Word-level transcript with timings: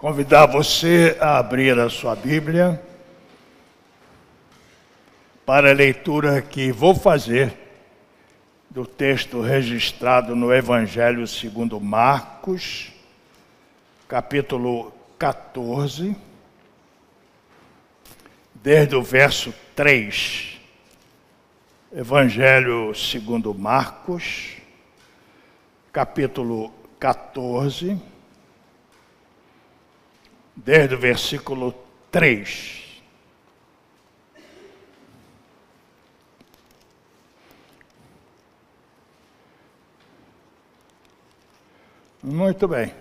Convidar 0.00 0.46
você 0.46 1.14
a 1.20 1.36
abrir 1.36 1.78
a 1.78 1.90
sua 1.90 2.16
Bíblia 2.16 2.82
para 5.44 5.68
a 5.68 5.74
leitura 5.74 6.40
que 6.40 6.72
vou 6.72 6.94
fazer 6.94 7.54
do 8.70 8.86
texto 8.86 9.42
registrado 9.42 10.34
no 10.34 10.54
Evangelho 10.54 11.26
segundo 11.26 11.78
Marcos, 11.78 12.90
capítulo 14.08 14.90
14, 15.18 16.16
desde 18.54 18.96
o 18.96 19.02
verso 19.02 19.52
3. 19.76 20.58
Evangelho 21.92 22.94
segundo 22.94 23.52
Marcos, 23.52 24.56
capítulo 25.92 26.72
14, 26.98 28.00
desde 30.54 30.94
o 30.94 30.98
versículo 30.98 31.74
3. 32.10 32.80
Muito 42.22 42.68
bem. 42.68 42.92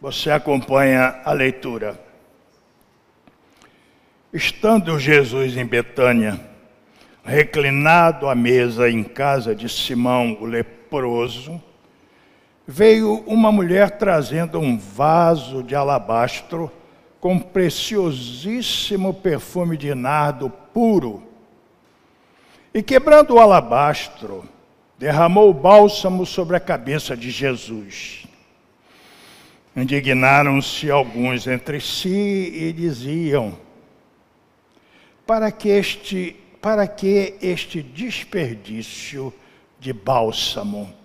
Você 0.00 0.30
acompanha 0.30 1.22
a 1.24 1.32
leitura. 1.32 1.98
Estando 4.32 4.98
Jesus 4.98 5.56
em 5.56 5.64
Betânia, 5.64 6.38
reclinado 7.24 8.28
à 8.28 8.34
mesa 8.34 8.90
em 8.90 9.02
casa 9.02 9.54
de 9.54 9.68
Simão 9.68 10.36
o 10.40 10.44
leproso, 10.44 11.62
veio 12.70 13.24
uma 13.26 13.50
mulher 13.50 13.92
trazendo 13.92 14.60
um 14.60 14.76
vaso 14.76 15.62
de 15.62 15.74
alabastro 15.74 16.70
com 17.18 17.38
preciosíssimo 17.38 19.14
perfume 19.14 19.74
de 19.74 19.94
nardo 19.94 20.50
puro. 20.50 21.22
E 22.74 22.82
quebrando 22.82 23.34
o 23.34 23.40
alabastro, 23.40 24.46
derramou 24.98 25.48
o 25.48 25.54
bálsamo 25.54 26.26
sobre 26.26 26.56
a 26.56 26.60
cabeça 26.60 27.16
de 27.16 27.30
Jesus. 27.30 28.26
Indignaram-se 29.74 30.90
alguns 30.90 31.46
entre 31.46 31.80
si 31.80 32.52
e 32.54 32.72
diziam: 32.74 33.58
Para 35.26 35.50
que 35.50 35.70
este, 35.70 36.36
para 36.60 36.86
que 36.86 37.34
este 37.40 37.82
desperdício 37.82 39.32
de 39.80 39.94
bálsamo? 39.94 40.97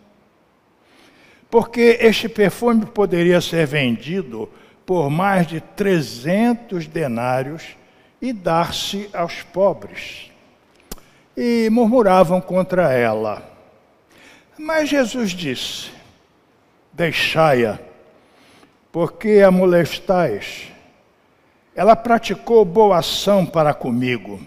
Porque 1.53 1.99
este 2.01 2.27
perfume 2.27 2.83
poderia 2.83 3.39
ser 3.39 3.67
vendido 3.67 4.49
por 4.87 5.11
mais 5.11 5.45
de 5.45 5.61
300 5.61 6.87
denários 6.87 7.77
e 8.19 8.33
dar-se 8.33 9.07
aos 9.13 9.43
pobres. 9.43 10.31
E 11.37 11.69
murmuravam 11.71 12.41
contra 12.41 12.91
ela. 12.91 13.47
Mas 14.57 14.89
Jesus 14.89 15.29
disse: 15.29 15.91
Deixai-a, 16.91 17.77
porque 18.91 19.43
a 19.45 19.51
molestais. 19.51 20.71
Ela 21.75 21.95
praticou 21.95 22.65
boa 22.65 22.97
ação 22.97 23.45
para 23.45 23.75
comigo, 23.75 24.41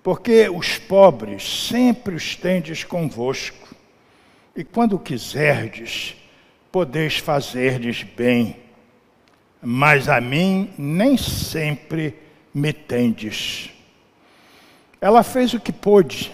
porque 0.00 0.48
os 0.48 0.78
pobres 0.78 1.66
sempre 1.68 2.14
os 2.14 2.36
tendes 2.36 2.84
convosco 2.84 3.67
e 4.58 4.64
quando 4.64 4.98
quiserdes, 4.98 6.16
podeis 6.72 7.18
fazer-lhes 7.18 8.02
bem, 8.02 8.56
mas 9.62 10.08
a 10.08 10.20
mim 10.20 10.72
nem 10.76 11.16
sempre 11.16 12.18
me 12.52 12.72
tendes. 12.72 13.70
Ela 15.00 15.22
fez 15.22 15.54
o 15.54 15.60
que 15.60 15.70
pôde, 15.70 16.32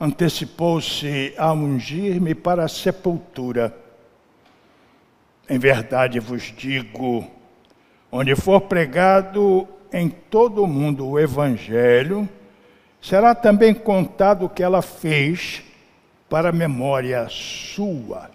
antecipou-se 0.00 1.34
a 1.36 1.52
ungir-me 1.52 2.34
para 2.34 2.64
a 2.64 2.68
sepultura. 2.68 3.76
Em 5.46 5.58
verdade 5.58 6.18
vos 6.18 6.54
digo, 6.56 7.30
onde 8.10 8.34
for 8.34 8.62
pregado 8.62 9.68
em 9.92 10.08
todo 10.08 10.62
o 10.62 10.66
mundo 10.66 11.06
o 11.06 11.20
Evangelho, 11.20 12.26
será 12.98 13.34
também 13.34 13.74
contado 13.74 14.46
o 14.46 14.48
que 14.48 14.62
ela 14.62 14.80
fez 14.80 15.65
para 16.28 16.52
memória 16.52 17.28
sua. 17.28 18.30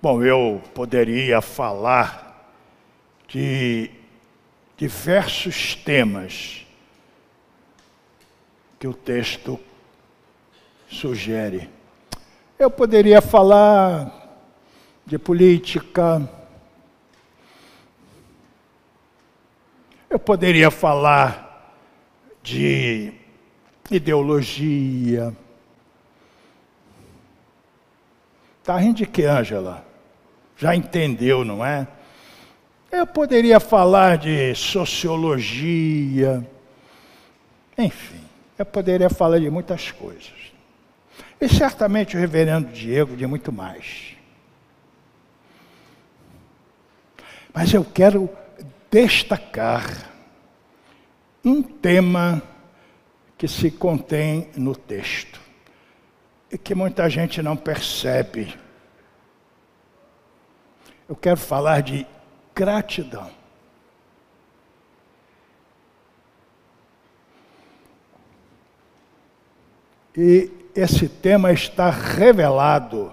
Bom, 0.00 0.22
eu 0.22 0.62
poderia 0.74 1.40
falar 1.40 2.54
de 3.28 3.90
diversos 4.76 5.74
temas 5.74 6.66
que 8.78 8.86
o 8.86 8.94
texto 8.94 9.58
sugere. 10.88 11.68
Eu 12.58 12.70
poderia 12.70 13.20
falar 13.20 14.12
de 15.04 15.18
política, 15.18 16.28
eu 20.08 20.18
poderia 20.18 20.70
falar 20.70 21.74
de 22.42 23.12
ideologia. 23.90 25.34
Está 28.60 28.76
rindo 28.78 28.96
de 28.96 29.06
que, 29.06 29.24
Ângela? 29.24 29.84
Já 30.56 30.74
entendeu, 30.74 31.44
não 31.44 31.64
é? 31.64 31.86
Eu 32.90 33.06
poderia 33.06 33.60
falar 33.60 34.16
de 34.16 34.54
sociologia, 34.54 36.46
enfim, 37.76 38.22
eu 38.58 38.64
poderia 38.64 39.10
falar 39.10 39.38
de 39.38 39.50
muitas 39.50 39.90
coisas. 39.90 40.32
E 41.40 41.48
certamente 41.48 42.16
o 42.16 42.20
reverendo 42.20 42.72
Diego 42.72 43.16
de 43.16 43.26
muito 43.26 43.52
mais. 43.52 44.16
Mas 47.52 47.72
eu 47.72 47.84
quero 47.84 48.30
destacar 48.90 50.10
um 51.44 51.62
tema 51.62 52.42
que 53.36 53.46
se 53.46 53.70
contém 53.70 54.50
no 54.56 54.74
texto 54.74 55.40
e 56.50 56.56
que 56.56 56.74
muita 56.74 57.08
gente 57.10 57.42
não 57.42 57.56
percebe. 57.56 58.54
Eu 61.08 61.14
quero 61.14 61.36
falar 61.36 61.82
de 61.82 62.06
gratidão. 62.54 63.30
E 70.16 70.50
esse 70.74 71.08
tema 71.08 71.52
está 71.52 71.90
revelado 71.90 73.12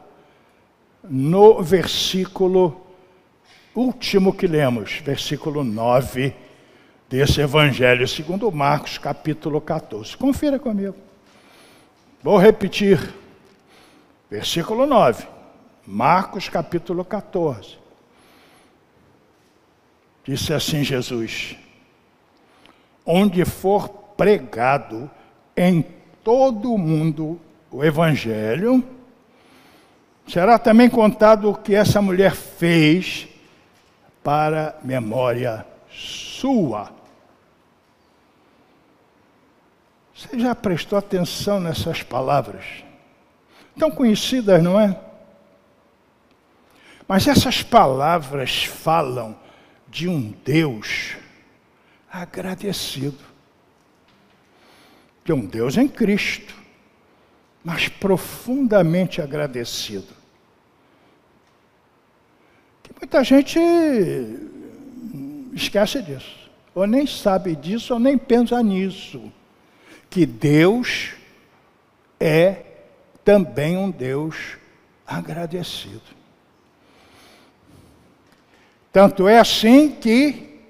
no 1.04 1.62
versículo 1.62 2.82
último 3.76 4.34
que 4.34 4.48
lemos, 4.48 5.02
versículo 5.04 5.66
9 5.66 6.34
desse 7.14 7.42
Evangelho 7.42 8.08
segundo 8.08 8.52
Marcos, 8.52 8.98
capítulo 8.98 9.62
14. 9.62 10.18
Confira 10.18 10.58
comigo. 10.58 10.96
Vou 12.24 12.40
repetir. 12.40 13.14
Versículo 14.32 14.88
9. 14.88 15.28
Marcos, 15.86 16.50
capítulo 16.50 17.06
14. 17.06 17.78
Disse 20.24 20.56
assim 20.56 20.84
Jesus: 20.84 21.56
Onde 23.06 23.46
for 23.46 23.90
pregado 24.18 25.08
em 25.56 25.86
todo 26.24 26.74
o 26.74 26.80
mundo 26.80 27.40
o 27.70 27.84
Evangelho, 27.84 28.84
será 30.28 30.58
também 30.58 30.90
contado 30.90 31.52
o 31.52 31.56
que 31.56 31.76
essa 31.76 32.02
mulher 32.02 32.34
fez 32.34 33.28
para 34.24 34.80
memória 34.84 35.64
sua. 35.92 37.03
Você 40.24 40.40
já 40.40 40.56
prestou 40.56 40.98
atenção 40.98 41.60
nessas 41.60 42.02
palavras? 42.02 42.64
Tão 43.78 43.92
conhecidas, 43.92 44.64
não 44.64 44.80
é? 44.80 44.98
Mas 47.06 47.28
essas 47.28 47.62
palavras 47.62 48.64
falam 48.64 49.38
de 49.90 50.08
um 50.08 50.34
Deus 50.46 51.18
agradecido. 52.10 53.20
De 55.26 55.34
um 55.34 55.46
Deus 55.46 55.78
em 55.78 55.90
Cristo, 55.90 56.56
mas 57.64 57.90
profundamente 57.90 59.22
agradecido. 59.22 60.14
Que 62.82 62.92
muita 62.98 63.24
gente 63.24 63.60
esquece 65.54 66.02
disso, 66.02 66.50
ou 66.74 66.88
nem 66.88 67.06
sabe 67.06 67.56
disso, 67.56 67.94
ou 67.94 68.00
nem 68.00 68.18
pensa 68.18 68.62
nisso 68.64 69.32
que 70.14 70.28
Deus 70.28 71.14
é 72.20 72.58
também 73.26 73.76
um 73.76 73.90
Deus 73.90 74.60
agradecido. 75.08 76.04
Tanto 78.92 79.28
é 79.28 79.40
assim 79.40 79.90
que 79.90 80.62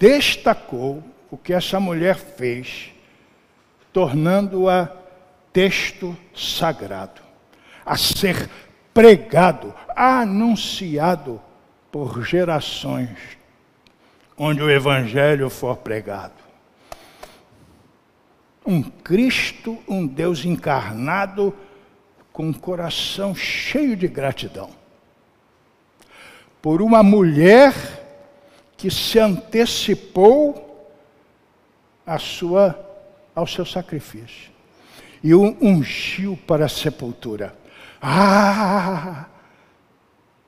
destacou 0.00 1.00
o 1.30 1.38
que 1.38 1.52
essa 1.52 1.78
mulher 1.78 2.16
fez, 2.16 2.90
tornando-a 3.92 4.90
texto 5.52 6.16
sagrado, 6.34 7.22
a 7.86 7.96
ser 7.96 8.50
pregado, 8.92 9.72
anunciado 9.94 11.40
por 11.92 12.24
gerações, 12.24 13.16
onde 14.36 14.60
o 14.60 14.68
Evangelho 14.68 15.48
for 15.48 15.76
pregado. 15.76 16.41
Um 18.64 18.82
Cristo, 18.82 19.78
um 19.88 20.06
Deus 20.06 20.44
encarnado, 20.44 21.54
com 22.32 22.48
um 22.48 22.52
coração 22.52 23.34
cheio 23.34 23.96
de 23.96 24.08
gratidão. 24.08 24.70
Por 26.60 26.80
uma 26.80 27.02
mulher 27.02 27.74
que 28.76 28.90
se 28.90 29.18
antecipou 29.18 30.90
à 32.06 32.18
sua, 32.18 32.78
ao 33.34 33.46
seu 33.46 33.64
sacrifício 33.64 34.52
e 35.22 35.34
o 35.34 35.56
ungiu 35.60 36.36
para 36.46 36.66
a 36.66 36.68
sepultura. 36.68 37.54
Ah! 38.00 39.26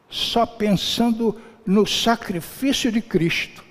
Só 0.08 0.44
pensando 0.44 1.40
no 1.64 1.86
sacrifício 1.86 2.90
de 2.90 3.00
Cristo, 3.00 3.64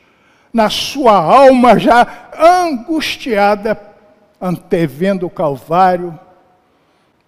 na 0.51 0.69
sua 0.69 1.13
alma 1.13 1.77
já 1.77 2.29
angustiada, 2.37 3.75
antevendo 4.39 5.25
o 5.25 5.29
Calvário, 5.29 6.19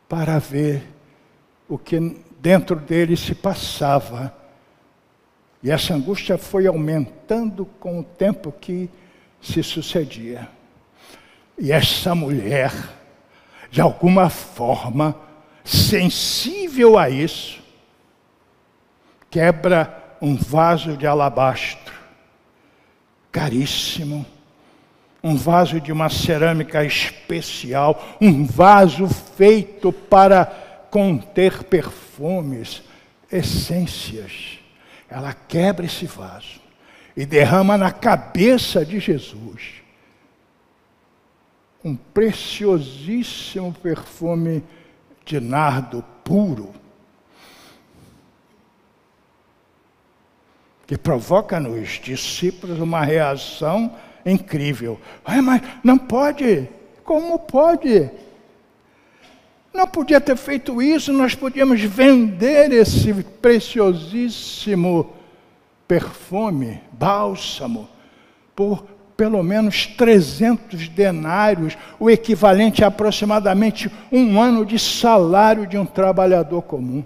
para 0.07 0.40
ver 0.40 0.84
o 1.68 1.78
que 1.78 2.22
dentro 2.40 2.75
dele 2.75 3.18
se 3.18 3.34
passava. 3.34 4.36
E 5.63 5.72
essa 5.72 5.94
angústia 5.94 6.38
foi 6.38 6.68
aumentando 6.68 7.66
com 7.80 8.00
o 8.00 8.04
tempo 8.04 8.52
que 8.52 8.90
se 9.42 9.63
sucedia. 9.63 10.48
E 11.57 11.72
essa 11.72 12.13
mulher, 12.13 12.72
de 13.72 13.81
alguma 13.81 14.30
forma, 14.30 15.16
sensível 15.63 16.98
a 17.00 17.10
isso, 17.10 17.63
quebra 19.30 20.18
um 20.22 20.36
vaso 20.36 20.96
de 20.96 21.08
alabastro, 21.08 21.94
caríssimo, 23.31 24.25
um 25.25 25.36
vaso 25.36 25.81
de 25.81 25.92
uma 25.92 26.07
cerâmica 26.07 26.86
especial, 26.86 28.16
um 28.22 28.45
vaso 28.45 29.07
feito 29.07 29.92
para 29.92 30.45
conter 30.92 31.63
perfumes, 31.63 32.83
essências. 33.31 34.60
Ela 35.10 35.33
quebra 35.33 35.88
esse 35.88 36.06
vaso 36.06 36.62
e 37.18 37.25
derrama 37.25 37.75
na 37.75 37.92
cabeça 37.92 38.86
de 38.86 39.00
Jesus 39.00 39.81
um 41.83 41.95
preciosíssimo 41.95 43.74
perfume 43.74 44.63
de 45.25 45.39
nardo 45.39 46.04
puro, 46.24 46.72
que 50.86 50.95
provoca 50.95 51.60
nos 51.60 52.00
discípulos 52.00 52.80
uma 52.80 53.04
reação 53.04 53.95
incrível. 54.25 54.98
Mas 55.44 55.62
não 55.83 55.98
pode. 55.98 56.69
Como 57.04 57.38
pode? 57.39 58.10
Não 59.74 59.86
podia 59.86 60.22
ter 60.22 60.38
feito 60.38 60.81
isso, 60.81 61.12
nós 61.12 61.36
podíamos 61.36 61.81
vender 61.81 62.72
esse 62.72 63.13
preciosíssimo 63.13 65.13
perfume, 65.86 66.80
bálsamo, 66.94 67.89
por 68.56 68.86
pelo 69.18 69.42
menos 69.44 69.88
300 69.88 70.89
denários, 70.89 71.77
o 72.00 72.10
equivalente 72.10 72.83
a 72.83 72.88
aproximadamente 72.88 73.92
um 74.12 74.42
ano 74.42 74.66
de 74.66 74.77
salário 74.77 75.66
de 75.66 75.77
um 75.77 75.86
trabalhador 75.86 76.62
comum. 76.62 77.04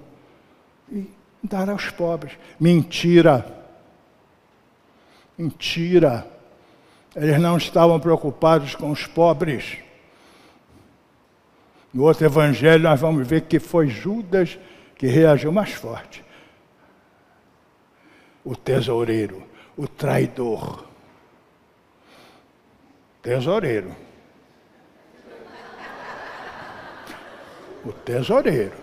E 0.92 1.06
dar 1.44 1.70
aos 1.70 1.90
pobres. 1.90 2.34
Mentira. 2.60 3.46
Mentira. 5.38 6.26
Eles 7.20 7.40
não 7.40 7.58
estavam 7.58 8.00
preocupados 8.00 8.76
com 8.76 8.92
os 8.92 9.06
pobres. 9.06 9.78
No 11.94 12.04
outro 12.04 12.26
evangelho, 12.26 12.84
nós 12.84 13.00
vamos 13.00 13.28
ver 13.28 13.42
que 13.42 13.60
foi 13.60 13.88
Judas 13.88 14.58
que 14.96 15.08
reagiu 15.08 15.52
mais 15.52 15.74
forte. 15.74 16.24
O 18.44 18.56
tesoureiro, 18.56 19.44
o 19.76 19.88
traidor 19.88 20.90
Tesoureiro. 23.22 23.96
O 27.86 27.92
tesoureiro. 27.92 28.78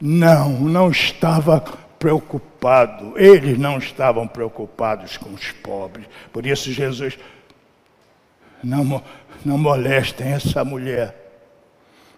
Não, 0.00 0.50
não 0.60 0.90
estava 0.90 1.62
preocupado. 1.98 3.18
Eles 3.18 3.58
não 3.58 3.78
estavam 3.78 4.26
preocupados 4.26 5.16
com 5.16 5.32
os 5.32 5.50
pobres. 5.52 6.06
Por 6.32 6.46
isso 6.46 6.72
Jesus 6.72 7.18
não, 8.62 9.02
não 9.44 9.58
molestem 9.58 10.28
essa 10.28 10.64
mulher. 10.64 11.14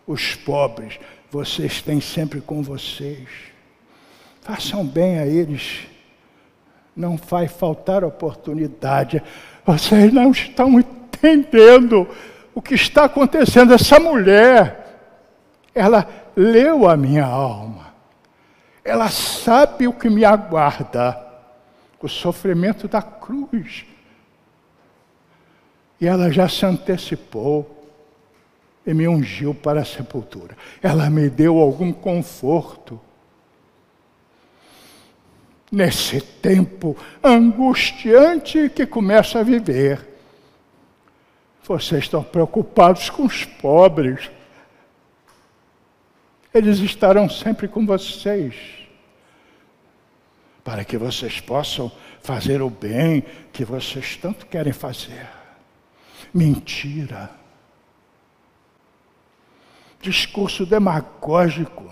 Os 0.07 0.35
pobres, 0.35 0.99
vocês 1.31 1.83
têm 1.83 2.01
sempre 2.01 2.41
com 2.41 2.63
vocês. 2.63 3.29
Façam 4.43 4.87
bem 4.87 5.19
a 5.19 5.27
eles 5.27 5.87
não 6.99 7.17
vai 7.17 7.47
faltar 7.47 8.03
oportunidade. 8.03 9.23
Vocês 9.65 10.13
não 10.13 10.33
estão 10.33 10.81
entendendo 10.81 12.09
o 12.53 12.61
que 12.61 12.75
está 12.75 13.05
acontecendo. 13.05 13.73
Essa 13.73 14.01
mulher, 14.01 14.99
ela 15.73 16.07
leu 16.35 16.89
a 16.89 16.97
minha 16.97 17.25
alma. 17.25 17.95
Ela 18.89 19.11
sabe 19.11 19.87
o 19.87 19.93
que 19.93 20.09
me 20.09 20.25
aguarda, 20.25 21.21
o 22.01 22.09
sofrimento 22.09 22.89
da 22.89 23.03
cruz. 23.03 23.85
E 26.01 26.07
ela 26.07 26.31
já 26.31 26.49
se 26.49 26.65
antecipou 26.65 27.87
e 28.87 28.95
me 28.95 29.07
ungiu 29.07 29.55
para 29.55 29.83
a 29.83 29.85
sepultura. 29.85 30.57
Ela 30.83 31.11
me 31.11 31.29
deu 31.29 31.59
algum 31.59 31.93
conforto 31.93 32.99
nesse 35.71 36.21
tempo 36.21 36.97
angustiante 37.23 38.71
que 38.71 38.87
começa 38.87 39.41
a 39.41 39.43
viver. 39.43 40.07
Vocês 41.63 42.05
estão 42.05 42.23
preocupados 42.23 43.11
com 43.11 43.27
os 43.27 43.45
pobres. 43.45 44.31
Eles 46.55 46.79
estarão 46.79 47.29
sempre 47.29 47.69
com 47.69 47.85
vocês, 47.85 48.78
para 50.69 50.85
que 50.85 50.99
vocês 50.99 51.41
possam 51.41 51.91
fazer 52.21 52.61
o 52.61 52.69
bem 52.69 53.23
que 53.51 53.65
vocês 53.65 54.17
tanto 54.17 54.45
querem 54.45 54.71
fazer. 54.71 55.27
Mentira. 56.35 57.31
Discurso 59.99 60.67
demagógico 60.67 61.91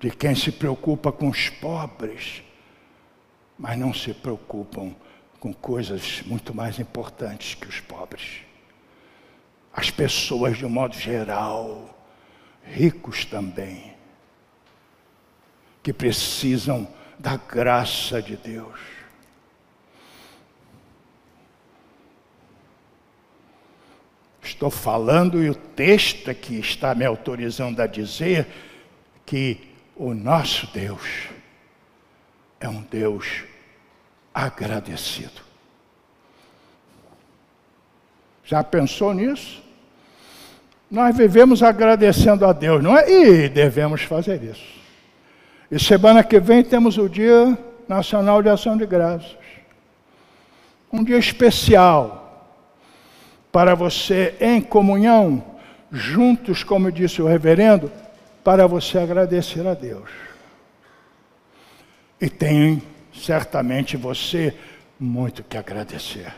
de 0.00 0.10
quem 0.10 0.34
se 0.34 0.50
preocupa 0.50 1.12
com 1.12 1.28
os 1.28 1.50
pobres, 1.50 2.42
mas 3.58 3.78
não 3.78 3.92
se 3.92 4.14
preocupam 4.14 4.96
com 5.38 5.52
coisas 5.52 6.22
muito 6.22 6.54
mais 6.54 6.78
importantes 6.78 7.54
que 7.54 7.68
os 7.68 7.80
pobres. 7.80 8.38
As 9.74 9.90
pessoas, 9.90 10.56
de 10.56 10.64
um 10.64 10.70
modo 10.70 10.94
geral, 10.94 11.97
ricos 12.72 13.24
também, 13.24 13.94
que 15.82 15.92
precisam 15.92 16.88
da 17.18 17.36
graça 17.36 18.22
de 18.22 18.36
Deus. 18.36 18.78
Estou 24.42 24.70
falando 24.70 25.42
e 25.42 25.50
o 25.50 25.54
texto 25.54 26.30
aqui 26.30 26.58
está 26.58 26.94
me 26.94 27.04
autorizando 27.04 27.80
a 27.80 27.86
dizer 27.86 28.46
que 29.26 29.74
o 29.94 30.14
nosso 30.14 30.66
Deus 30.68 31.28
é 32.58 32.68
um 32.68 32.82
Deus 32.82 33.44
agradecido. 34.32 35.42
Já 38.44 38.64
pensou 38.64 39.12
nisso? 39.12 39.62
Nós 40.90 41.16
vivemos 41.16 41.62
agradecendo 41.62 42.46
a 42.46 42.52
Deus, 42.52 42.82
não 42.82 42.96
é? 42.96 43.10
E 43.10 43.48
devemos 43.48 44.02
fazer 44.02 44.42
isso. 44.42 44.78
E 45.70 45.78
semana 45.78 46.24
que 46.24 46.40
vem 46.40 46.64
temos 46.64 46.96
o 46.96 47.08
Dia 47.08 47.56
Nacional 47.86 48.42
de 48.42 48.48
Ação 48.48 48.76
de 48.76 48.86
Graças. 48.86 49.36
Um 50.90 51.04
dia 51.04 51.18
especial. 51.18 52.24
para 53.50 53.74
você 53.74 54.34
em 54.40 54.60
comunhão, 54.60 55.42
juntos, 55.90 56.62
como 56.62 56.92
disse 56.92 57.22
o 57.22 57.26
reverendo, 57.26 57.90
para 58.44 58.66
você 58.66 58.98
agradecer 58.98 59.66
a 59.66 59.74
Deus. 59.74 60.10
E 62.20 62.28
tem 62.28 62.82
certamente 63.12 63.96
você 63.96 64.54
muito 65.00 65.42
que 65.42 65.56
agradecer. 65.56 66.32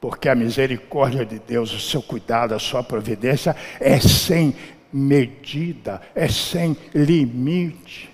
Porque 0.00 0.28
a 0.28 0.34
misericórdia 0.34 1.24
de 1.24 1.38
Deus, 1.38 1.72
o 1.72 1.80
seu 1.80 2.00
cuidado, 2.00 2.54
a 2.54 2.58
sua 2.58 2.82
providência 2.82 3.56
é 3.80 3.98
sem 3.98 4.54
medida, 4.92 6.00
é 6.14 6.28
sem 6.28 6.76
limite. 6.94 8.10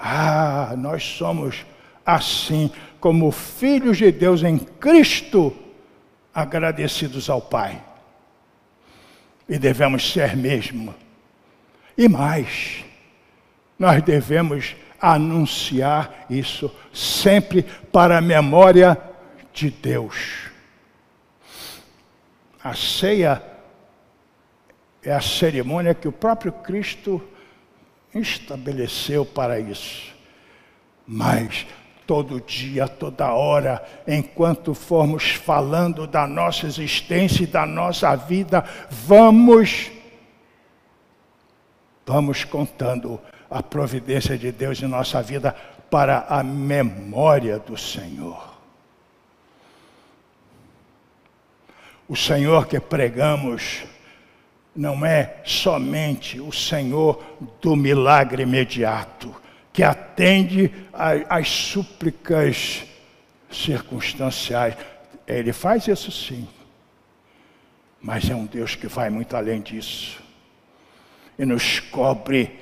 Ah, 0.00 0.74
nós 0.78 1.04
somos 1.04 1.66
assim, 2.06 2.70
como 3.00 3.30
filhos 3.30 3.98
de 3.98 4.10
Deus 4.10 4.42
em 4.42 4.58
Cristo, 4.58 5.54
agradecidos 6.32 7.28
ao 7.28 7.42
Pai. 7.42 7.82
E 9.48 9.58
devemos 9.58 10.10
ser 10.10 10.36
mesmo. 10.36 10.94
E 11.96 12.08
mais, 12.08 12.84
nós 13.78 14.02
devemos 14.02 14.76
anunciar 15.00 16.26
isso 16.28 16.74
sempre 16.92 17.62
para 17.62 18.18
a 18.18 18.20
memória 18.20 19.00
de 19.52 19.70
Deus. 19.70 20.48
A 22.62 22.74
ceia 22.74 23.42
é 25.02 25.12
a 25.12 25.20
cerimônia 25.20 25.94
que 25.94 26.08
o 26.08 26.12
próprio 26.12 26.52
Cristo 26.52 27.22
estabeleceu 28.14 29.24
para 29.24 29.60
isso. 29.60 30.14
Mas 31.06 31.66
todo 32.06 32.40
dia, 32.40 32.88
toda 32.88 33.32
hora, 33.32 33.82
enquanto 34.06 34.74
formos 34.74 35.30
falando 35.30 36.06
da 36.06 36.26
nossa 36.26 36.66
existência 36.66 37.44
e 37.44 37.46
da 37.46 37.64
nossa 37.64 38.14
vida, 38.16 38.64
vamos 38.90 39.92
vamos 42.08 42.42
contando 42.42 43.20
a 43.50 43.62
providência 43.62 44.36
de 44.36 44.52
Deus 44.52 44.82
em 44.82 44.86
nossa 44.86 45.22
vida 45.22 45.54
para 45.90 46.26
a 46.28 46.42
memória 46.42 47.58
do 47.58 47.76
Senhor. 47.76 48.56
O 52.08 52.16
Senhor 52.16 52.66
que 52.66 52.80
pregamos 52.80 53.84
não 54.74 55.04
é 55.04 55.36
somente 55.44 56.40
o 56.40 56.52
Senhor 56.52 57.22
do 57.60 57.74
milagre 57.74 58.44
imediato, 58.44 59.34
que 59.72 59.82
atende 59.82 60.72
às 61.28 61.48
súplicas 61.48 62.84
circunstanciais. 63.50 64.76
Ele 65.26 65.52
faz 65.52 65.88
isso 65.88 66.10
sim, 66.10 66.48
mas 68.00 68.28
é 68.30 68.34
um 68.34 68.46
Deus 68.46 68.74
que 68.74 68.86
vai 68.86 69.10
muito 69.10 69.36
além 69.36 69.60
disso 69.60 70.22
e 71.38 71.44
nos 71.44 71.78
cobre 71.78 72.58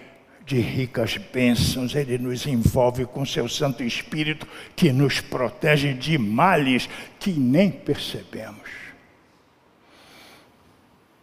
de 0.46 0.60
ricas 0.60 1.16
bênçãos, 1.16 1.96
Ele 1.96 2.16
nos 2.16 2.46
envolve 2.46 3.04
com 3.04 3.26
seu 3.26 3.48
Santo 3.48 3.82
Espírito 3.82 4.46
que 4.76 4.92
nos 4.92 5.20
protege 5.20 5.92
de 5.92 6.16
males 6.16 6.88
que 7.18 7.32
nem 7.32 7.68
percebemos. 7.68 8.70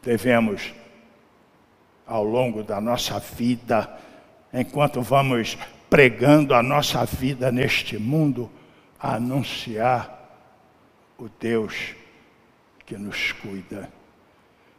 Devemos 0.03 0.73
ao 2.05 2.25
longo 2.25 2.63
da 2.63 2.81
nossa 2.81 3.17
vida, 3.17 3.97
enquanto 4.53 5.01
vamos 5.01 5.57
pregando 5.89 6.53
a 6.53 6.61
nossa 6.61 7.05
vida 7.05 7.49
neste 7.49 7.97
mundo, 7.97 8.51
anunciar 8.99 10.19
o 11.17 11.29
Deus 11.39 11.95
que 12.85 12.97
nos 12.97 13.31
cuida, 13.31 13.89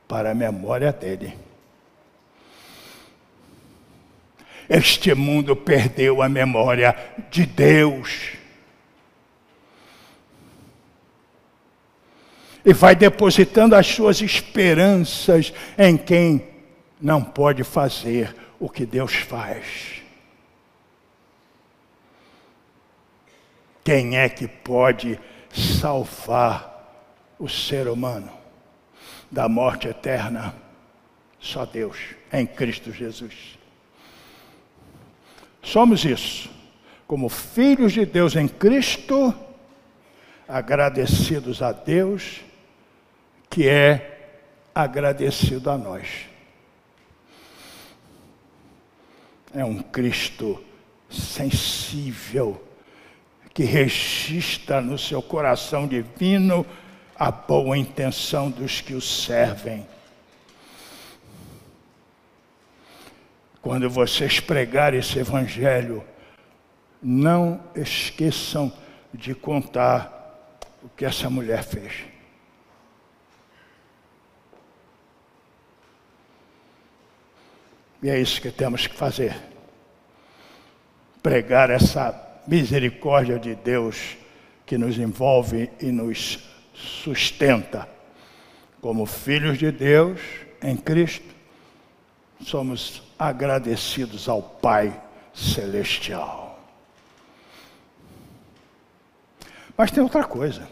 para 0.06 0.32
a 0.32 0.34
memória 0.34 0.92
dele. 0.92 1.34
Este 4.68 5.14
mundo 5.14 5.54
perdeu 5.54 6.22
a 6.22 6.28
memória 6.28 6.96
de 7.30 7.44
Deus. 7.44 8.32
E 12.64 12.72
vai 12.72 12.96
depositando 12.96 13.74
as 13.74 13.86
suas 13.86 14.22
esperanças 14.22 15.52
em 15.76 15.96
quem 15.98 16.48
não 17.00 17.22
pode 17.22 17.62
fazer 17.62 18.34
o 18.58 18.70
que 18.70 18.86
Deus 18.86 19.14
faz. 19.14 20.02
Quem 23.84 24.16
é 24.16 24.30
que 24.30 24.48
pode 24.48 25.20
salvar 25.52 27.04
o 27.38 27.46
ser 27.46 27.86
humano 27.86 28.32
da 29.30 29.46
morte 29.46 29.88
eterna? 29.88 30.54
Só 31.38 31.66
Deus, 31.66 31.98
em 32.32 32.46
Cristo 32.46 32.90
Jesus. 32.90 33.58
Somos 35.64 36.04
isso, 36.04 36.48
como 37.06 37.28
filhos 37.28 37.92
de 37.92 38.06
Deus 38.06 38.36
em 38.36 38.46
Cristo, 38.46 39.34
agradecidos 40.46 41.62
a 41.62 41.72
Deus, 41.72 42.40
que 43.50 43.68
é 43.68 44.36
agradecido 44.74 45.70
a 45.70 45.78
nós. 45.78 46.34
é 49.54 49.64
um 49.64 49.80
Cristo 49.80 50.62
sensível, 51.08 52.60
que 53.52 53.62
registra 53.62 54.80
no 54.80 54.98
seu 54.98 55.22
coração 55.22 55.86
divino 55.86 56.66
a 57.14 57.30
boa 57.30 57.78
intenção 57.78 58.50
dos 58.50 58.80
que 58.80 58.94
o 58.94 59.00
servem. 59.00 59.86
Quando 63.64 63.88
vocês 63.88 64.40
pregarem 64.40 65.00
esse 65.00 65.18
evangelho, 65.18 66.04
não 67.02 67.64
esqueçam 67.74 68.70
de 69.10 69.34
contar 69.34 70.60
o 70.82 70.88
que 70.90 71.02
essa 71.02 71.30
mulher 71.30 71.64
fez. 71.64 72.04
E 78.02 78.10
é 78.10 78.20
isso 78.20 78.38
que 78.38 78.50
temos 78.50 78.86
que 78.86 78.94
fazer. 78.94 79.34
Pregar 81.22 81.70
essa 81.70 82.42
misericórdia 82.46 83.38
de 83.38 83.54
Deus 83.54 84.18
que 84.66 84.76
nos 84.76 84.98
envolve 84.98 85.70
e 85.80 85.86
nos 85.86 86.38
sustenta. 86.74 87.88
Como 88.82 89.06
filhos 89.06 89.56
de 89.56 89.72
Deus 89.72 90.20
em 90.62 90.76
Cristo, 90.76 91.33
somos 92.44 93.02
agradecidos 93.18 94.28
ao 94.28 94.42
Pai 94.42 95.00
Celestial. 95.32 96.58
Mas 99.76 99.90
tem 99.90 100.02
outra 100.02 100.24
coisa. 100.24 100.68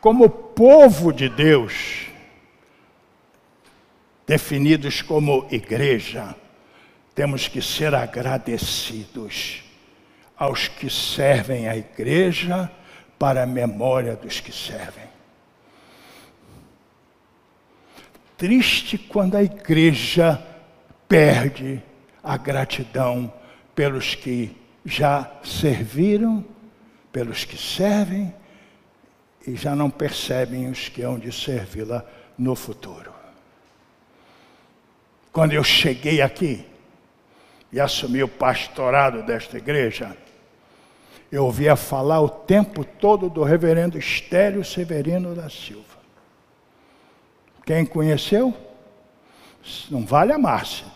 Como 0.00 0.28
povo 0.28 1.12
de 1.12 1.28
Deus, 1.28 2.06
definidos 4.26 5.02
como 5.02 5.46
igreja, 5.50 6.34
temos 7.14 7.48
que 7.48 7.60
ser 7.60 7.94
agradecidos 7.94 9.62
aos 10.36 10.68
que 10.68 10.88
servem 10.88 11.68
a 11.68 11.76
igreja 11.76 12.70
para 13.18 13.42
a 13.42 13.46
memória 13.46 14.14
dos 14.14 14.40
que 14.40 14.52
servem. 14.52 15.07
Triste 18.38 18.96
quando 18.96 19.36
a 19.36 19.42
igreja 19.42 20.40
perde 21.08 21.82
a 22.22 22.36
gratidão 22.36 23.32
pelos 23.74 24.14
que 24.14 24.56
já 24.84 25.28
serviram, 25.42 26.44
pelos 27.10 27.44
que 27.44 27.58
servem 27.58 28.32
e 29.44 29.56
já 29.56 29.74
não 29.74 29.90
percebem 29.90 30.70
os 30.70 30.88
que 30.88 31.02
hão 31.02 31.18
de 31.18 31.32
servi-la 31.32 32.04
no 32.38 32.54
futuro. 32.54 33.12
Quando 35.32 35.52
eu 35.52 35.64
cheguei 35.64 36.22
aqui 36.22 36.64
e 37.72 37.80
assumi 37.80 38.22
o 38.22 38.28
pastorado 38.28 39.24
desta 39.24 39.58
igreja, 39.58 40.16
eu 41.30 41.44
ouvia 41.44 41.74
falar 41.74 42.20
o 42.20 42.28
tempo 42.28 42.84
todo 42.84 43.28
do 43.28 43.42
reverendo 43.42 43.98
Estélio 43.98 44.64
Severino 44.64 45.34
da 45.34 45.50
Silva. 45.50 45.97
Quem 47.68 47.84
conheceu? 47.84 48.54
Não 49.90 50.00
vale 50.00 50.32
a 50.32 50.38
Márcia, 50.38 50.86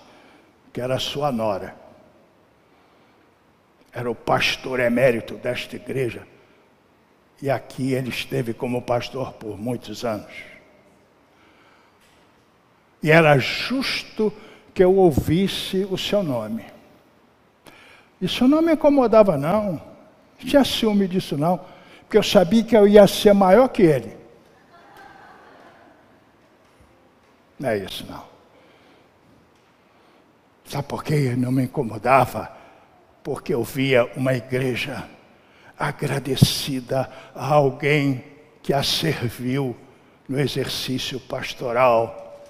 que 0.72 0.80
era 0.80 0.98
sua 0.98 1.30
nora. 1.30 1.76
Era 3.92 4.10
o 4.10 4.14
pastor 4.14 4.80
emérito 4.80 5.34
desta 5.34 5.76
igreja. 5.76 6.26
E 7.42 7.50
aqui 7.50 7.92
ele 7.92 8.08
esteve 8.08 8.54
como 8.54 8.80
pastor 8.80 9.34
por 9.34 9.58
muitos 9.58 10.02
anos. 10.02 10.32
E 13.02 13.10
era 13.10 13.36
justo 13.36 14.32
que 14.72 14.82
eu 14.82 14.96
ouvisse 14.96 15.86
o 15.90 15.98
seu 15.98 16.22
nome. 16.22 16.64
Isso 18.18 18.48
não 18.48 18.62
me 18.62 18.72
incomodava, 18.72 19.36
não. 19.36 19.72
Não 19.72 19.82
tinha 20.38 20.64
ciúme 20.64 21.06
disso, 21.06 21.36
não. 21.36 21.60
porque 22.04 22.16
eu 22.16 22.22
sabia 22.22 22.64
que 22.64 22.74
eu 22.74 22.88
ia 22.88 23.06
ser 23.06 23.34
maior 23.34 23.68
que 23.68 23.82
ele. 23.82 24.21
Não 27.62 27.68
é 27.68 27.78
isso, 27.78 28.04
não. 28.10 28.24
Sabe 30.64 30.88
por 30.88 31.04
que 31.04 31.36
não 31.36 31.52
me 31.52 31.62
incomodava? 31.62 32.50
Porque 33.22 33.54
eu 33.54 33.62
via 33.62 34.04
uma 34.16 34.34
igreja 34.34 35.08
agradecida 35.78 37.08
a 37.32 37.54
alguém 37.54 38.24
que 38.64 38.72
a 38.72 38.82
serviu 38.82 39.76
no 40.28 40.40
exercício 40.40 41.20
pastoral. 41.20 42.42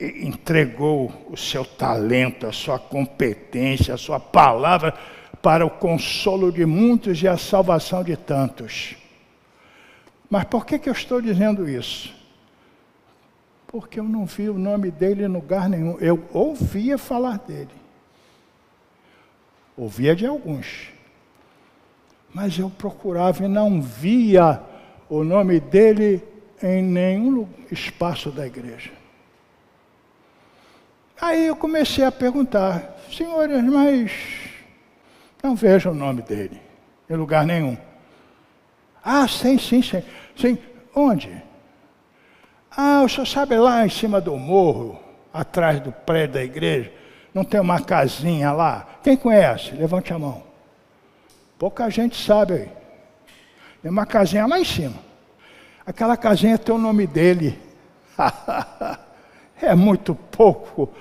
E 0.00 0.26
entregou 0.26 1.12
o 1.28 1.36
seu 1.36 1.66
talento, 1.66 2.46
a 2.46 2.52
sua 2.52 2.78
competência, 2.78 3.92
a 3.92 3.98
sua 3.98 4.18
palavra 4.18 4.94
para 5.42 5.66
o 5.66 5.70
consolo 5.70 6.50
de 6.50 6.64
muitos 6.64 7.22
e 7.22 7.28
a 7.28 7.36
salvação 7.36 8.02
de 8.02 8.16
tantos. 8.16 8.96
Mas 10.30 10.44
por 10.44 10.64
que, 10.64 10.78
que 10.78 10.88
eu 10.88 10.94
estou 10.94 11.20
dizendo 11.20 11.68
isso? 11.68 12.21
Porque 13.72 13.98
eu 13.98 14.04
não 14.04 14.26
vi 14.26 14.50
o 14.50 14.58
nome 14.58 14.90
dele 14.90 15.24
em 15.24 15.28
lugar 15.28 15.66
nenhum. 15.66 15.98
Eu 15.98 16.22
ouvia 16.30 16.98
falar 16.98 17.38
dele. 17.38 17.70
Ouvia 19.74 20.14
de 20.14 20.26
alguns. 20.26 20.90
Mas 22.34 22.58
eu 22.58 22.68
procurava 22.68 23.42
e 23.42 23.48
não 23.48 23.80
via 23.80 24.60
o 25.08 25.24
nome 25.24 25.58
dele 25.58 26.22
em 26.62 26.82
nenhum 26.82 27.48
espaço 27.70 28.30
da 28.30 28.46
igreja. 28.46 28.92
Aí 31.18 31.46
eu 31.46 31.56
comecei 31.56 32.04
a 32.04 32.12
perguntar, 32.12 32.98
senhores, 33.10 33.62
mas 33.64 34.12
não 35.42 35.54
vejo 35.54 35.90
o 35.90 35.94
nome 35.94 36.20
dele 36.20 36.60
em 37.08 37.14
lugar 37.14 37.46
nenhum. 37.46 37.76
Ah, 39.02 39.26
sim, 39.26 39.56
sim, 39.58 39.80
sim. 39.80 40.02
sim. 40.36 40.58
Onde? 40.94 41.42
Ah, 42.76 43.02
o 43.04 43.08
senhor 43.08 43.26
sabe 43.26 43.56
lá 43.56 43.84
em 43.84 43.90
cima 43.90 44.20
do 44.20 44.36
morro, 44.36 44.98
atrás 45.32 45.80
do 45.80 45.92
prédio 45.92 46.34
da 46.34 46.44
igreja, 46.44 46.92
não 47.34 47.44
tem 47.44 47.60
uma 47.60 47.80
casinha 47.80 48.52
lá? 48.52 48.86
Quem 49.02 49.16
conhece? 49.16 49.72
Levante 49.72 50.12
a 50.12 50.18
mão. 50.18 50.42
Pouca 51.58 51.88
gente 51.90 52.16
sabe 52.16 52.54
aí. 52.54 52.68
Tem 53.82 53.90
uma 53.90 54.06
casinha 54.06 54.46
lá 54.46 54.58
em 54.58 54.64
cima. 54.64 54.96
Aquela 55.84 56.16
casinha 56.16 56.58
tem 56.58 56.74
o 56.74 56.78
nome 56.78 57.06
dele. 57.06 57.58
é 59.60 59.74
muito 59.74 60.14
pouco. 60.14 60.92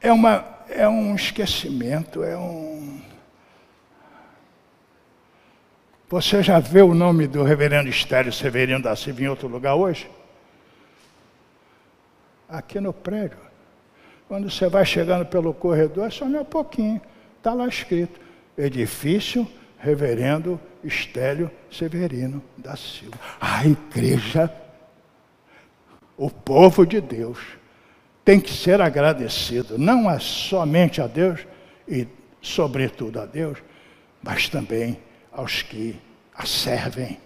É, 0.00 0.12
uma, 0.12 0.44
é 0.68 0.88
um 0.88 1.14
esquecimento, 1.14 2.24
é 2.24 2.36
um. 2.36 2.91
Você 6.12 6.42
já 6.42 6.58
vê 6.58 6.82
o 6.82 6.92
nome 6.92 7.26
do 7.26 7.42
reverendo 7.42 7.88
Estélio 7.88 8.30
Severino 8.30 8.82
da 8.82 8.94
Silva 8.94 9.22
em 9.22 9.28
outro 9.28 9.48
lugar 9.48 9.76
hoje? 9.76 10.10
Aqui 12.46 12.78
no 12.78 12.92
prédio. 12.92 13.38
Quando 14.28 14.50
você 14.50 14.68
vai 14.68 14.84
chegando 14.84 15.24
pelo 15.24 15.54
corredor, 15.54 16.08
é 16.08 16.10
só 16.10 16.26
um 16.26 16.44
pouquinho. 16.44 17.00
Está 17.38 17.54
lá 17.54 17.66
escrito: 17.66 18.20
Edifício 18.58 19.48
Reverendo 19.78 20.60
Estélio 20.84 21.50
Severino 21.70 22.42
da 22.58 22.76
Silva. 22.76 23.16
A 23.40 23.64
igreja, 23.64 24.52
o 26.14 26.28
povo 26.28 26.84
de 26.84 27.00
Deus, 27.00 27.38
tem 28.22 28.38
que 28.38 28.52
ser 28.52 28.82
agradecido, 28.82 29.78
não 29.78 30.10
é 30.10 30.18
somente 30.18 31.00
a 31.00 31.06
Deus 31.06 31.40
e, 31.88 32.06
sobretudo, 32.42 33.18
a 33.18 33.24
Deus, 33.24 33.56
mas 34.22 34.50
também 34.50 34.98
aos 35.32 35.62
que 35.62 35.98
a 36.34 36.44
servem, 36.44 37.18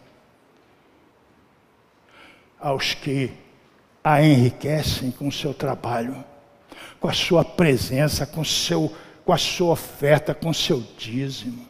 aos 2.59 2.95
que 2.95 3.33
a 4.03 4.23
enriquecem 4.23 5.11
com 5.11 5.29
o 5.29 5.33
seu 5.33 5.53
trabalho, 5.53 6.25
com 7.01 7.09
a 7.09 7.12
sua 7.12 7.45
presença, 7.45 8.25
com, 8.25 8.45
seu, 8.45 8.95
com 9.25 9.33
a 9.33 9.38
sua 9.38 9.73
oferta, 9.73 10.35
com 10.35 10.51
o 10.51 10.55
seu 10.55 10.81
dízimo. 10.97 11.66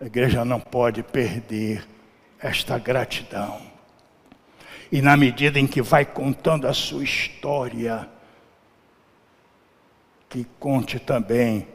A 0.00 0.04
igreja 0.04 0.44
não 0.44 0.60
pode 0.60 1.02
perder 1.02 1.84
esta 2.38 2.78
gratidão. 2.78 3.60
E 4.92 5.02
na 5.02 5.16
medida 5.16 5.58
em 5.58 5.66
que 5.66 5.82
vai 5.82 6.04
contando 6.04 6.68
a 6.68 6.72
sua 6.72 7.02
história, 7.02 8.08
que 10.28 10.44
conte 10.58 10.98
também 10.98 11.66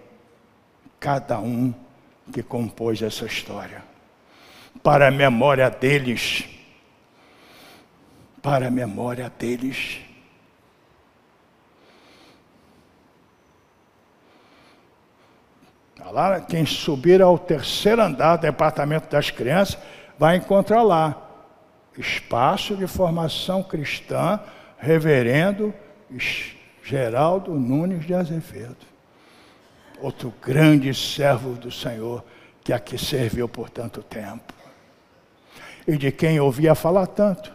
cada 1.00 1.40
um 1.40 1.74
que 2.32 2.42
compôs 2.42 3.02
essa 3.02 3.26
história. 3.26 3.84
Para 4.82 5.08
a 5.08 5.12
memória 5.12 5.70
deles, 5.70 6.46
para 8.42 8.68
a 8.68 8.72
memória 8.72 9.32
deles. 9.38 10.00
Tá 15.96 16.12
lá, 16.12 16.42
quem 16.42 16.66
subir 16.66 17.22
ao 17.22 17.38
terceiro 17.38 18.02
andar 18.02 18.38
do 18.38 18.42
departamento 18.42 19.10
das 19.10 19.30
crianças 19.30 19.78
vai 20.18 20.38
encontrar 20.38 20.82
lá 20.84 21.24
espaço 21.98 22.76
de 22.76 22.88
formação 22.88 23.64
cristã, 23.64 24.40
reverendo 24.78 25.74
Geraldo 26.84 27.54
Nunes 27.54 28.06
de 28.06 28.14
Azevedo, 28.14 28.86
outro 30.02 30.34
grande 30.42 30.94
servo 30.94 31.54
do 31.54 31.72
Senhor 31.72 32.24
que 32.62 32.74
aqui 32.74 32.98
serviu 32.98 33.48
por 33.48 33.70
tanto 33.70 34.04
tempo, 34.04 34.54
e 35.88 35.98
de 35.98 36.12
quem 36.12 36.40
ouvia 36.40 36.76
falar 36.76 37.08
tanto. 37.08 37.54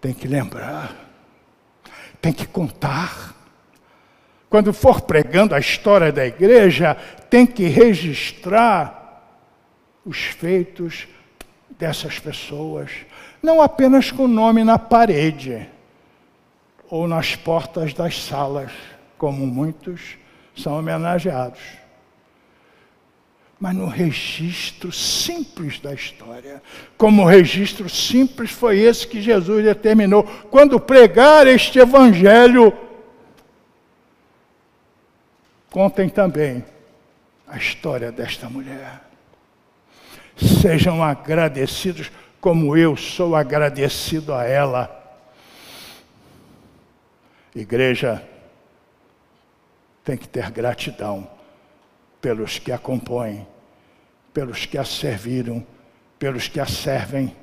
Tem 0.00 0.12
que 0.12 0.28
lembrar, 0.28 0.94
tem 2.20 2.32
que 2.32 2.46
contar. 2.46 3.34
Quando 4.48 4.72
for 4.72 5.00
pregando 5.00 5.54
a 5.54 5.58
história 5.58 6.12
da 6.12 6.24
igreja, 6.26 6.94
tem 7.28 7.46
que 7.46 7.66
registrar 7.66 9.24
os 10.04 10.18
feitos 10.18 11.08
dessas 11.70 12.18
pessoas, 12.18 12.90
não 13.42 13.60
apenas 13.62 14.10
com 14.10 14.24
o 14.24 14.28
nome 14.28 14.64
na 14.64 14.78
parede 14.78 15.68
ou 16.88 17.06
nas 17.06 17.34
portas 17.34 17.92
das 17.92 18.22
salas, 18.22 18.70
como 19.18 19.46
muitos 19.46 20.16
são 20.56 20.78
homenageados, 20.78 21.60
mas 23.58 23.74
no 23.74 23.86
registro 23.86 24.92
simples 24.92 25.80
da 25.80 25.94
história. 25.94 26.62
Como 26.96 27.24
registro 27.24 27.88
simples 27.88 28.50
foi 28.50 28.80
esse 28.80 29.06
que 29.06 29.20
Jesus 29.22 29.64
determinou. 29.64 30.24
Quando 30.50 30.78
pregar 30.78 31.46
este 31.46 31.78
evangelho, 31.78 32.72
contem 35.70 36.08
também 36.08 36.64
a 37.48 37.56
história 37.56 38.12
desta 38.12 38.48
mulher. 38.50 39.00
Sejam 40.36 41.02
agradecidos 41.02 42.10
como 42.46 42.76
eu 42.76 42.96
sou 42.96 43.34
agradecido 43.34 44.32
a 44.32 44.44
ela. 44.44 45.18
Igreja 47.52 48.22
tem 50.04 50.16
que 50.16 50.28
ter 50.28 50.48
gratidão 50.52 51.28
pelos 52.20 52.60
que 52.60 52.70
a 52.70 52.78
compõem, 52.78 53.44
pelos 54.32 54.64
que 54.64 54.78
a 54.78 54.84
serviram, 54.84 55.66
pelos 56.20 56.46
que 56.46 56.60
a 56.60 56.66
servem 56.66 57.34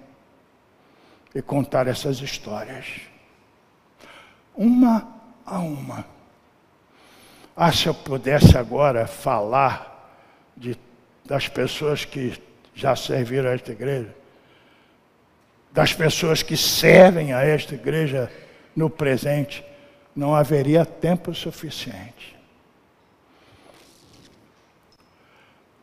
e 1.36 1.42
contar 1.42 1.86
essas 1.88 2.22
histórias. 2.22 3.02
Uma 4.56 5.06
a 5.46 5.60
uma. 5.60 6.06
Ah, 7.54 7.74
se 7.74 7.88
eu 7.88 7.94
pudesse 7.94 8.58
agora 8.58 9.06
falar 9.06 10.16
de, 10.56 10.78
das 11.26 11.50
pessoas 11.50 12.06
que 12.06 12.42
já 12.74 12.96
serviram 12.96 13.50
a 13.50 13.54
esta 13.54 13.74
igreja, 13.74 14.23
das 15.74 15.92
pessoas 15.92 16.44
que 16.44 16.56
servem 16.56 17.34
a 17.34 17.42
esta 17.42 17.74
igreja 17.74 18.32
no 18.76 18.92
presente, 18.92 19.66
não 20.16 20.36
haveria 20.36 20.86
tempo 20.86 21.34
suficiente. 21.34 22.38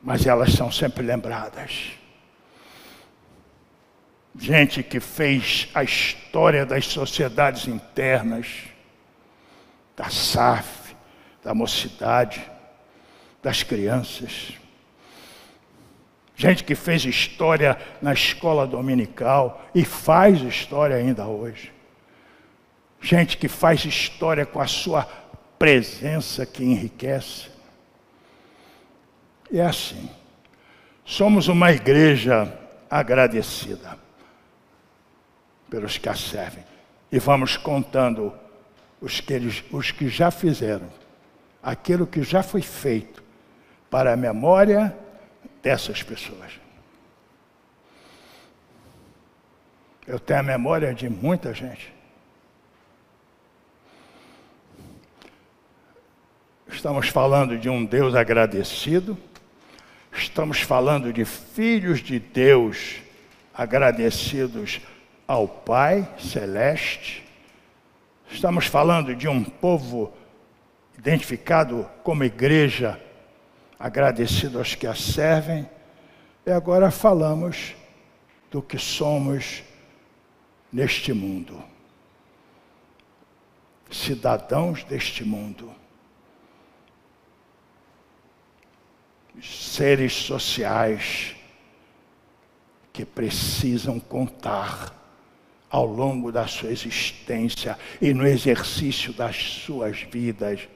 Mas 0.01 0.27
elas 0.27 0.53
são 0.53 0.71
sempre 0.71 1.05
lembradas. 1.05 1.91
Gente 4.39 4.81
que 4.85 5.01
fez 5.01 5.69
a 5.75 5.83
história 5.83 6.65
das 6.65 6.87
sociedades 6.87 7.67
internas, 7.67 8.47
da 9.97 10.09
SAF, 10.09 10.95
da 11.43 11.53
mocidade, 11.53 12.41
das 13.43 13.65
crianças. 13.65 14.53
Gente 16.41 16.65
que 16.65 16.75
fez 16.75 17.05
história 17.05 17.79
na 18.01 18.15
escola 18.15 18.67
dominical 18.67 19.63
e 19.75 19.85
faz 19.85 20.41
história 20.41 20.97
ainda 20.97 21.27
hoje. 21.27 21.71
Gente 22.99 23.37
que 23.37 23.47
faz 23.47 23.85
história 23.85 24.47
com 24.47 24.59
a 24.59 24.67
sua 24.67 25.07
presença 25.59 26.47
que 26.47 26.65
enriquece. 26.65 27.51
E 29.51 29.61
é 29.61 29.67
assim. 29.67 30.09
Somos 31.05 31.47
uma 31.49 31.73
igreja 31.73 32.51
agradecida 32.89 33.99
pelos 35.69 35.99
que 35.99 36.09
a 36.09 36.15
servem. 36.15 36.65
E 37.13 37.19
vamos 37.19 37.59
contando 37.59 38.33
os 38.99 39.21
que, 39.21 39.35
eles, 39.35 39.63
os 39.71 39.91
que 39.91 40.09
já 40.09 40.31
fizeram, 40.31 40.89
aquilo 41.63 42.07
que 42.07 42.23
já 42.23 42.43
foi 42.43 42.63
feito, 42.63 43.23
para 43.91 44.15
a 44.15 44.17
memória 44.17 44.97
dessas 45.63 46.03
pessoas. 46.03 46.53
Eu 50.07 50.19
tenho 50.19 50.41
a 50.41 50.43
memória 50.43 50.95
de 50.95 51.09
muita 51.09 51.55
gente. 51.55 51.93
Estamos 56.69 57.09
falando 57.09 57.59
de 57.59 57.69
um 57.69 57.85
Deus 57.85 58.15
agradecido, 58.15 59.19
estamos 60.13 60.61
falando 60.61 61.13
de 61.13 61.25
filhos 61.25 62.01
de 62.01 62.19
Deus 62.19 63.03
agradecidos 63.53 64.81
ao 65.27 65.47
Pai 65.47 66.09
Celeste, 66.19 67.25
estamos 68.31 68.67
falando 68.67 69.15
de 69.15 69.29
um 69.29 69.45
povo 69.45 70.13
identificado 70.99 71.89
como 72.03 72.25
igreja, 72.25 73.01
agradecido 73.81 74.59
aos 74.59 74.75
que 74.75 74.87
a 74.87 74.95
servem, 74.95 75.67
e 76.45 76.51
agora 76.51 76.91
falamos 76.91 77.75
do 78.51 78.61
que 78.61 78.79
somos 78.79 79.63
neste 80.71 81.15
mundo. 81.15 81.65
Cidadãos 83.91 84.85
deste 84.85 85.25
mundo. 85.25 85.75
Seres 89.43 90.13
sociais 90.13 91.35
que 92.93 93.07
precisam 93.07 93.99
contar 93.99 94.95
ao 95.71 95.87
longo 95.87 96.31
da 96.31 96.47
sua 96.47 96.71
existência 96.71 97.79
e 98.03 98.13
no 98.13 98.27
exercício 98.27 99.13
das 99.15 99.37
suas 99.37 100.03
vidas 100.03 100.69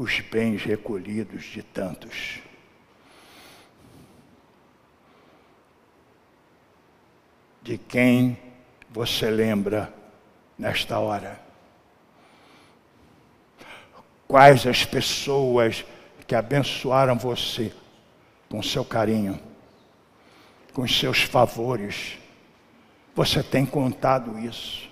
os 0.00 0.18
bens 0.20 0.62
recolhidos 0.62 1.44
de 1.44 1.62
tantos. 1.62 2.38
De 7.60 7.76
quem 7.76 8.38
você 8.88 9.28
lembra 9.28 9.92
nesta 10.58 10.98
hora? 10.98 11.38
Quais 14.26 14.66
as 14.66 14.86
pessoas 14.86 15.84
que 16.26 16.34
abençoaram 16.34 17.18
você 17.18 17.70
com 18.48 18.62
seu 18.62 18.86
carinho, 18.86 19.38
com 20.72 20.88
seus 20.88 21.20
favores? 21.24 22.16
Você 23.14 23.42
tem 23.42 23.66
contado 23.66 24.38
isso? 24.38 24.88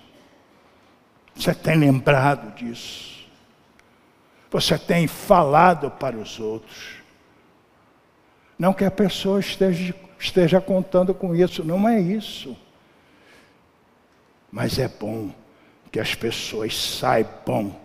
Você 1.33 1.55
tem 1.55 1.75
lembrado 1.79 2.53
disso? 2.53 3.18
Você 4.51 4.77
tem 4.77 5.07
falado 5.07 5.91
para 5.91 6.15
os 6.15 6.39
outros? 6.39 6.97
Não 8.57 8.73
que 8.73 8.83
a 8.83 8.91
pessoa 8.91 9.39
esteja, 9.39 9.95
esteja 10.17 10.59
contando 10.59 11.13
com 11.13 11.35
isso, 11.35 11.63
não 11.63 11.87
é 11.87 11.99
isso. 11.99 12.57
Mas 14.51 14.79
é 14.79 14.87
bom 14.87 15.31
que 15.91 15.99
as 15.99 16.15
pessoas 16.15 16.75
saibam 16.75 17.75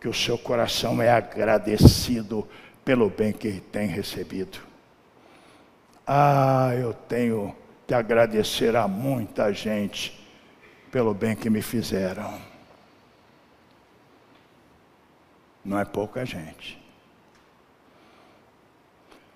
que 0.00 0.08
o 0.08 0.14
seu 0.14 0.36
coração 0.36 1.00
é 1.00 1.10
agradecido 1.10 2.46
pelo 2.84 3.08
bem 3.08 3.32
que 3.32 3.60
tem 3.60 3.86
recebido. 3.86 4.58
Ah, 6.06 6.72
eu 6.74 6.92
tenho 6.92 7.54
que 7.86 7.94
agradecer 7.94 8.76
a 8.76 8.86
muita 8.88 9.52
gente 9.52 10.18
pelo 10.90 11.14
bem 11.14 11.34
que 11.34 11.48
me 11.48 11.62
fizeram. 11.62 12.53
Não 15.64 15.78
é 15.78 15.84
pouca 15.84 16.26
gente. 16.26 16.78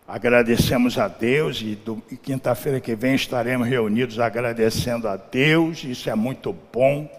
Agradecemos 0.06 0.98
a 0.98 1.06
Deus 1.06 1.60
e, 1.60 1.78
e 2.10 2.16
quinta-feira 2.16 2.80
que 2.80 2.94
vem 2.94 3.14
estaremos 3.14 3.68
reunidos 3.68 4.18
agradecendo 4.18 5.06
a 5.06 5.16
Deus, 5.16 5.84
isso 5.84 6.08
é 6.08 6.14
muito 6.14 6.54
bom. 6.72 7.10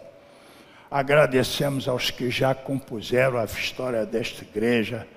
Agradecemos 0.89 1.87
aos 1.87 2.09
que 2.09 2.31
já 2.31 2.55
compuseram 2.55 3.37
a 3.37 3.45
história 3.45 4.05
desta 4.07 4.43
igreja, 4.43 5.07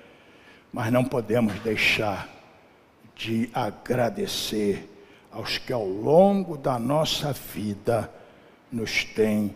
mas 0.71 0.91
não 0.91 1.03
podemos 1.03 1.53
deixar 1.61 2.29
de 3.15 3.49
agradecer 3.53 4.87
aos 5.31 5.57
que 5.57 5.73
ao 5.73 5.87
longo 5.87 6.55
da 6.55 6.77
nossa 6.77 7.33
vida 7.33 8.07
nos 8.71 9.03
têm 9.03 9.55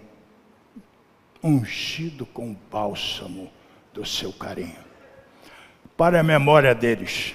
ungido 1.44 2.26
com 2.26 2.56
bálsamo 2.72 3.52
do 3.98 4.06
seu 4.06 4.32
carinho. 4.32 4.86
Para 5.98 6.20
a 6.20 6.24
memória 6.24 6.76
deles. 6.76 7.34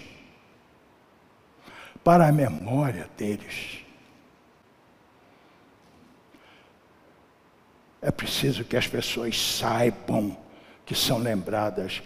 Para 2.05 2.29
a 2.29 2.33
memória 2.33 3.11
deles. 3.16 3.85
É 8.01 8.12
preciso 8.12 8.64
que 8.64 8.77
as 8.77 8.87
pessoas 8.87 9.37
saibam 9.37 10.37
que 10.87 10.94
são 10.94 11.18
lembradas 11.18 12.01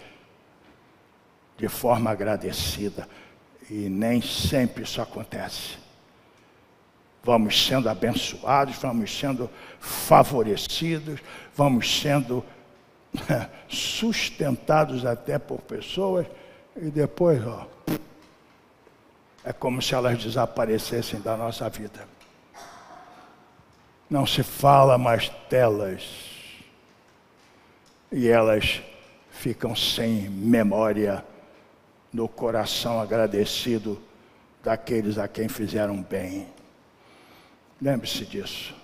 de 1.59 1.69
forma 1.69 2.11
agradecida. 2.11 3.07
E 3.69 3.91
nem 3.91 4.23
sempre 4.23 4.85
isso 4.85 5.03
acontece 5.03 5.87
vamos 7.27 7.67
sendo 7.67 7.89
abençoados, 7.89 8.77
vamos 8.77 9.19
sendo 9.19 9.51
favorecidos, 9.81 11.19
vamos 11.57 12.01
sendo 12.01 12.45
sustentados 13.69 15.05
até 15.05 15.39
por 15.39 15.61
pessoas, 15.63 16.27
e 16.77 16.91
depois, 16.91 17.45
ó, 17.47 17.67
é 19.45 19.53
como 19.53 19.81
se 19.81 19.95
elas 19.95 20.23
desaparecessem 20.23 21.21
da 21.21 21.37
nossa 21.37 21.69
vida. 21.69 22.07
Não 24.09 24.27
se 24.27 24.43
fala 24.43 24.99
mais 24.99 25.31
delas, 25.49 26.03
e 28.11 28.29
elas 28.29 28.83
ficam 29.31 29.75
sem 29.75 30.29
memória 30.29 31.25
no 32.13 32.29
coração 32.29 33.01
agradecido 33.01 34.01
daqueles 34.63 35.19
a 35.19 35.29
quem 35.29 35.49
fizeram 35.49 36.03
bem. 36.03 36.49
Lembre-se 37.81 38.25
disso. 38.25 38.75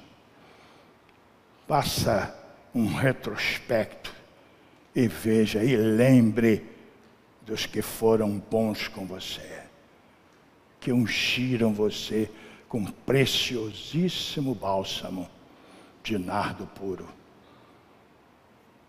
Faça 1.66 2.41
um 2.74 2.87
retrospecto 2.94 4.14
e 4.94 5.06
veja 5.08 5.62
e 5.62 5.76
lembre 5.76 6.64
dos 7.42 7.66
que 7.66 7.82
foram 7.82 8.38
bons 8.38 8.88
com 8.88 9.06
você, 9.06 9.62
que 10.80 10.92
ungiram 10.92 11.72
você 11.72 12.30
com 12.68 12.85
preciosíssimo 12.85 14.54
bálsamo 14.54 15.28
de 16.02 16.18
nardo 16.18 16.66
puro. 16.66 17.08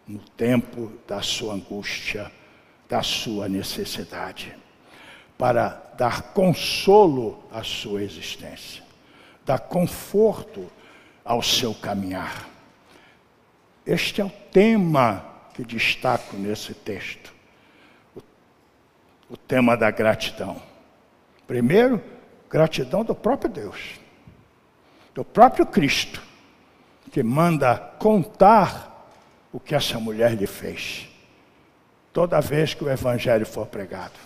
No 0.08 0.20
tempo 0.20 0.92
da 1.08 1.22
sua 1.22 1.54
angústia, 1.54 2.32
da 2.90 3.02
sua 3.02 3.48
necessidade, 3.48 4.56
para 5.38 5.70
dar 5.98 6.34
consolo 6.34 7.44
à 7.52 7.64
sua 7.64 8.04
existência 8.04 8.84
dá 9.46 9.58
conforto 9.58 10.70
ao 11.24 11.42
seu 11.42 11.74
caminhar. 11.74 12.50
Este 13.86 14.22
é 14.22 14.26
o 14.26 14.30
tema 14.30 15.26
que 15.54 15.64
destaco 15.64 16.38
nesse 16.38 16.74
texto. 16.74 17.34
O, 18.16 18.22
o 19.32 19.38
tema 19.38 19.76
da 19.76 19.92
gratidão. 19.92 20.62
Primeiro, 21.46 22.02
gratidão 22.50 23.04
do 23.04 23.14
próprio 23.14 23.50
Deus, 23.50 24.00
do 25.14 25.26
próprio 25.26 25.66
Cristo, 25.66 26.22
que 27.12 27.22
manda 27.22 27.78
contar 28.00 29.12
o 29.52 29.60
que 29.60 29.76
essa 29.76 30.00
mulher 30.00 30.34
lhe 30.34 30.48
fez, 30.48 31.08
toda 32.12 32.40
vez 32.40 32.74
que 32.74 32.84
o 32.84 32.90
Evangelho 32.90 33.46
for 33.46 33.68
pregado. 33.68 34.18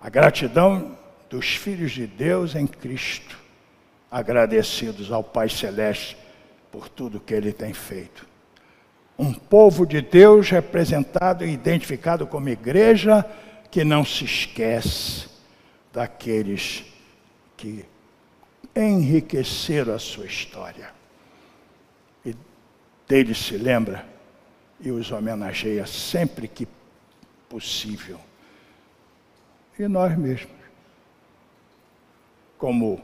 A 0.00 0.10
gratidão 0.10 0.98
dos 1.30 1.54
filhos 1.54 1.92
de 1.92 2.06
Deus 2.06 2.54
em 2.56 2.66
Cristo, 2.66 3.38
agradecidos 4.10 5.12
ao 5.12 5.22
Pai 5.22 5.48
Celeste 5.48 6.21
por 6.72 6.88
tudo 6.88 7.20
que 7.20 7.34
Ele 7.34 7.52
tem 7.52 7.74
feito. 7.74 8.26
Um 9.18 9.32
povo 9.32 9.86
de 9.86 10.00
Deus 10.00 10.48
representado 10.48 11.44
e 11.44 11.52
identificado 11.52 12.26
como 12.26 12.48
igreja 12.48 13.24
que 13.70 13.84
não 13.84 14.04
se 14.04 14.24
esquece 14.24 15.28
daqueles 15.92 16.84
que 17.56 17.84
enriqueceram 18.74 19.94
a 19.94 19.98
sua 19.98 20.24
história. 20.24 20.90
E 22.24 22.34
deles 23.06 23.38
se 23.38 23.58
lembra 23.58 24.06
e 24.80 24.90
os 24.90 25.12
homenageia 25.12 25.86
sempre 25.86 26.48
que 26.48 26.66
possível. 27.48 28.18
E 29.78 29.86
nós 29.86 30.16
mesmos, 30.16 30.50
como 32.58 33.00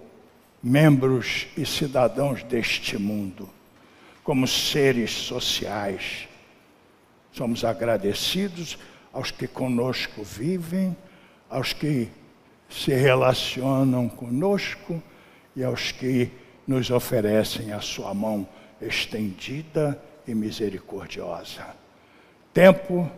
membros 0.62 1.46
e 1.56 1.64
cidadãos 1.64 2.42
deste 2.42 2.98
mundo, 2.98 3.48
como 4.28 4.46
seres 4.46 5.10
sociais, 5.10 6.28
somos 7.32 7.64
agradecidos 7.64 8.78
aos 9.10 9.30
que 9.30 9.48
conosco 9.48 10.22
vivem, 10.22 10.94
aos 11.48 11.72
que 11.72 12.10
se 12.68 12.92
relacionam 12.92 14.06
conosco 14.06 15.02
e 15.56 15.64
aos 15.64 15.92
que 15.92 16.30
nos 16.66 16.90
oferecem 16.90 17.72
a 17.72 17.80
sua 17.80 18.12
mão 18.12 18.46
estendida 18.82 19.98
e 20.26 20.34
misericordiosa. 20.34 21.64
Tempo, 22.52 23.10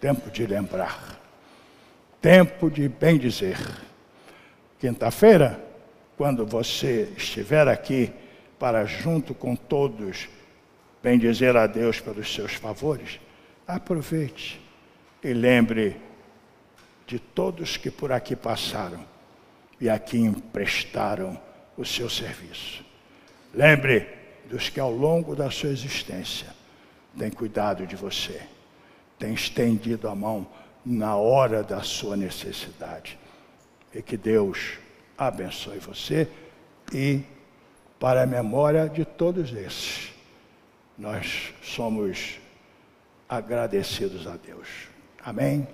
tempo 0.00 0.30
de 0.30 0.46
lembrar, 0.46 1.20
tempo 2.22 2.70
de 2.70 2.88
bem 2.88 3.18
dizer. 3.18 3.58
Quinta-feira, 4.80 5.62
quando 6.16 6.46
você 6.46 7.12
estiver 7.18 7.68
aqui 7.68 8.10
para 8.64 8.86
junto 8.86 9.34
com 9.34 9.54
todos 9.54 10.26
bem 11.02 11.18
dizer 11.18 11.54
a 11.54 11.66
Deus 11.66 12.00
pelos 12.00 12.32
seus 12.32 12.54
favores, 12.54 13.20
aproveite 13.68 14.58
e 15.22 15.34
lembre 15.34 16.00
de 17.06 17.18
todos 17.18 17.76
que 17.76 17.90
por 17.90 18.10
aqui 18.10 18.34
passaram 18.34 19.04
e 19.78 19.90
aqui 19.90 20.16
emprestaram 20.16 21.38
o 21.76 21.84
seu 21.84 22.08
serviço. 22.08 22.82
Lembre 23.52 24.08
dos 24.46 24.70
que 24.70 24.80
ao 24.80 24.90
longo 24.90 25.36
da 25.36 25.50
sua 25.50 25.68
existência 25.68 26.48
têm 27.18 27.30
cuidado 27.30 27.86
de 27.86 27.96
você, 27.96 28.40
têm 29.18 29.34
estendido 29.34 30.08
a 30.08 30.14
mão 30.14 30.48
na 30.86 31.16
hora 31.16 31.62
da 31.62 31.82
sua 31.82 32.16
necessidade. 32.16 33.18
E 33.94 34.00
que 34.00 34.16
Deus 34.16 34.78
abençoe 35.18 35.78
você 35.78 36.26
e, 36.90 37.20
para 38.04 38.24
a 38.24 38.26
memória 38.26 38.86
de 38.86 39.02
todos 39.02 39.50
esses, 39.54 40.12
nós 40.98 41.54
somos 41.62 42.38
agradecidos 43.26 44.26
a 44.26 44.36
Deus. 44.36 44.68
Amém? 45.24 45.66